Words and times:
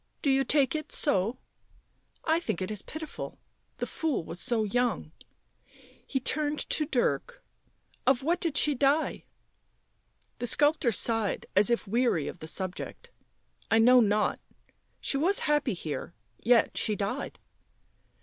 Do 0.23 0.31
you 0.31 0.43
take 0.43 0.73
it 0.73 0.91
sol 0.91 1.37
I 2.25 2.39
think 2.39 2.59
it 2.59 2.71
is 2.71 2.81
pitiful— 2.81 3.37
the 3.77 3.85
fool 3.85 4.23
was 4.23 4.39
so 4.41 4.63
young." 4.63 5.11
He 6.07 6.19
turned 6.19 6.67
to 6.71 6.87
Dirk." 6.87 7.45
Of 8.07 8.23
what 8.23 8.39
did 8.39 8.57
she 8.57 8.73
die?" 8.73 9.25
The 10.39 10.47
sculptor 10.47 10.91
sighed, 10.91 11.45
as 11.55 11.69
if 11.69 11.87
weary 11.87 12.27
of 12.27 12.39
the 12.39 12.47
subject." 12.47 13.11
I 13.69 13.77
know 13.77 13.99
not. 13.99 14.39
She 14.99 15.17
was 15.17 15.41
happy 15.45 15.75
here, 15.75 16.15
yet 16.39 16.79
she 16.79 16.95
died." 16.95 17.37